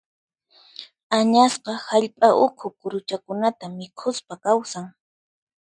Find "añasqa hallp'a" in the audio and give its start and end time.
1.17-2.27